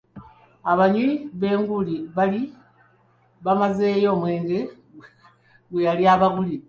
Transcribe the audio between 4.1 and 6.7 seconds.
omwenge gwe yali abagulidde.